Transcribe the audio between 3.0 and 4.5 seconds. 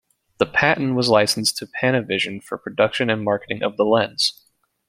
and marketing of the lens.